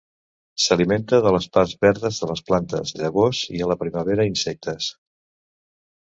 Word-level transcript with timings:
S'alimenta 0.63 1.17
de 1.25 1.33
les 1.33 1.43
parts 1.57 1.75
verdes 1.85 2.21
de 2.23 2.29
les 2.31 2.41
plantes, 2.47 2.93
llavors 3.01 3.41
i, 3.57 3.61
a 3.65 3.67
la 3.73 3.77
primavera, 3.83 4.25
insectes. 4.31 4.89